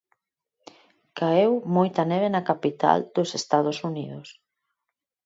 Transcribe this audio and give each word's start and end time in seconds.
Caeu 1.17 1.53
moita 1.75 2.01
neve 2.11 2.29
na 2.31 2.45
capital 2.49 2.99
dos 3.15 3.29
Estados 3.41 3.77
Unidos. 3.89 4.27